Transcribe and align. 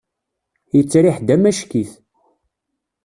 Yettriḥ-d 0.77 1.27
amack-it. 1.35 1.91